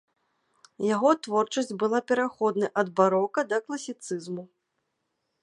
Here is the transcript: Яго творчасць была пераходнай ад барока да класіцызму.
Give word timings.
Яго 0.95 1.11
творчасць 1.27 1.69
была 1.83 1.99
пераходнай 2.13 2.73
ад 2.83 2.87
барока 3.01 3.39
да 3.53 3.57
класіцызму. 3.69 4.43